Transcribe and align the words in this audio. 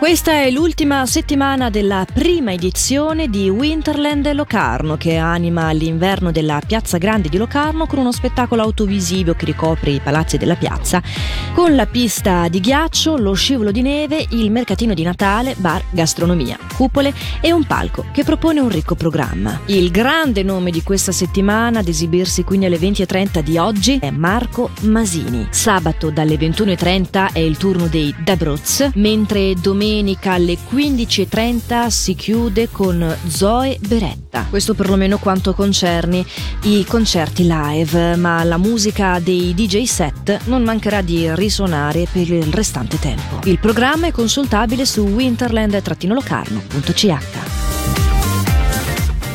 Questa 0.00 0.32
è 0.32 0.50
l'ultima 0.50 1.04
settimana 1.04 1.68
della 1.68 2.06
prima 2.10 2.54
edizione 2.54 3.28
di 3.28 3.50
Winterland 3.50 4.32
Locarno 4.32 4.96
che 4.96 5.16
anima 5.16 5.70
l'inverno 5.72 6.32
della 6.32 6.58
Piazza 6.66 6.96
Grande 6.96 7.28
di 7.28 7.36
Locarno 7.36 7.86
con 7.86 7.98
uno 7.98 8.10
spettacolo 8.10 8.62
autovisivo 8.62 9.34
che 9.34 9.44
ricopre 9.44 9.90
i 9.90 10.00
palazzi 10.00 10.38
della 10.38 10.56
piazza 10.56 11.02
con 11.52 11.74
la 11.74 11.84
pista 11.84 12.48
di 12.48 12.60
ghiaccio, 12.60 13.18
lo 13.18 13.34
scivolo 13.34 13.70
di 13.70 13.82
neve, 13.82 14.24
il 14.30 14.50
mercatino 14.50 14.94
di 14.94 15.02
Natale, 15.02 15.54
bar, 15.58 15.84
gastronomia, 15.90 16.58
cupole 16.74 17.12
e 17.42 17.52
un 17.52 17.64
palco 17.64 18.06
che 18.10 18.24
propone 18.24 18.60
un 18.60 18.70
ricco 18.70 18.94
programma. 18.94 19.60
Il 19.66 19.90
grande 19.90 20.42
nome 20.42 20.70
di 20.70 20.82
questa 20.82 21.12
settimana 21.12 21.80
ad 21.80 21.88
esibirsi 21.88 22.42
quindi 22.42 22.64
alle 22.64 22.78
20.30 22.78 23.40
di 23.40 23.58
oggi 23.58 23.98
è 24.00 24.10
Marco 24.10 24.70
Masini. 24.82 25.48
Sabato 25.50 26.08
dalle 26.08 26.36
21.30 26.36 27.32
è 27.34 27.38
il 27.40 27.58
turno 27.58 27.86
dei 27.86 28.14
Dabruz, 28.24 28.92
mentre 28.94 29.52
domenica 29.60 29.88
domenica 29.90 30.34
alle 30.34 30.56
15.30 30.56 31.88
si 31.88 32.14
chiude 32.14 32.68
con 32.70 33.16
Zoe 33.26 33.76
Beretta. 33.80 34.46
Questo 34.48 34.74
perlomeno 34.74 35.18
quanto 35.18 35.52
concerne 35.52 36.24
i 36.62 36.84
concerti 36.84 37.44
live, 37.44 38.14
ma 38.14 38.44
la 38.44 38.56
musica 38.56 39.18
dei 39.18 39.52
DJ 39.52 39.82
set 39.82 40.42
non 40.44 40.62
mancherà 40.62 41.02
di 41.02 41.34
risuonare 41.34 42.06
per 42.10 42.30
il 42.30 42.52
restante 42.52 43.00
tempo. 43.00 43.40
Il 43.44 43.58
programma 43.58 44.06
è 44.06 44.12
consultabile 44.12 44.86
su 44.86 45.02
winterland-locarno.ch. 45.02 47.49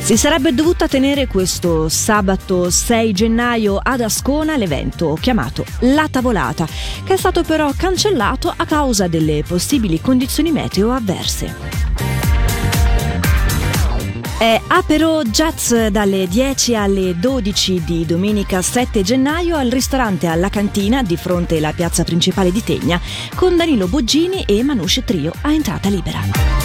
Si 0.06 0.18
sarebbe 0.18 0.54
dovuta 0.54 0.88
tenere 0.88 1.26
questo 1.26 1.90
sabato 1.90 2.70
6 2.70 3.12
gennaio 3.12 3.80
ad 3.82 4.02
Ascona 4.02 4.56
l'evento 4.56 5.18
chiamato 5.20 5.66
La 5.80 6.08
Tavolata, 6.08 6.68
che 7.04 7.16
è 7.16 7.18
stato 7.18 7.42
però 7.42 7.72
cancellato 7.76 8.54
a 8.56 8.66
causa 8.66 9.08
delle 9.08 9.44
possibili 9.48 10.00
condizioni 10.00 10.52
meteo 10.52 10.92
avverse. 10.92 11.56
È 14.38 14.62
Apero 14.68 15.24
Jazz 15.24 15.74
dalle 15.74 16.28
10 16.28 16.76
alle 16.76 17.18
12 17.18 17.84
di 17.84 18.06
domenica 18.06 18.62
7 18.62 19.02
gennaio 19.02 19.58
al 19.58 19.72
ristorante 19.72 20.28
alla 20.28 20.50
cantina 20.50 21.02
di 21.02 21.18
fronte 21.18 21.58
alla 21.58 21.74
piazza 21.74 22.04
principale 22.04 22.52
di 22.52 22.64
Tegna 22.64 23.02
con 23.34 23.58
Danilo 23.58 23.88
Boggini 23.88 24.44
e 24.46 24.62
Manusce 24.62 25.04
Trio 25.04 25.34
a 25.42 25.52
entrata 25.52 25.90
libera. 25.90 26.65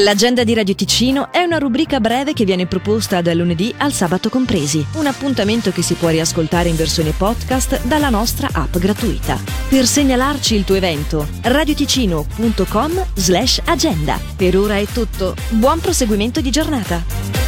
L'agenda 0.00 0.44
di 0.44 0.54
Radio 0.54 0.76
Ticino 0.76 1.32
è 1.32 1.42
una 1.42 1.58
rubrica 1.58 1.98
breve 1.98 2.32
che 2.32 2.44
viene 2.44 2.66
proposta 2.66 3.20
dal 3.20 3.36
lunedì 3.36 3.74
al 3.78 3.92
sabato 3.92 4.28
compresi, 4.28 4.84
un 4.92 5.06
appuntamento 5.06 5.72
che 5.72 5.82
si 5.82 5.94
può 5.94 6.08
riascoltare 6.08 6.68
in 6.68 6.76
versione 6.76 7.10
podcast 7.10 7.84
dalla 7.84 8.08
nostra 8.08 8.48
app 8.52 8.76
gratuita. 8.76 9.36
Per 9.68 9.84
segnalarci 9.84 10.54
il 10.54 10.62
tuo 10.62 10.76
evento, 10.76 11.26
radioticino.com 11.42 13.06
slash 13.14 13.60
agenda. 13.64 14.20
Per 14.36 14.56
ora 14.56 14.76
è 14.76 14.86
tutto, 14.86 15.34
buon 15.50 15.80
proseguimento 15.80 16.40
di 16.40 16.50
giornata! 16.52 17.47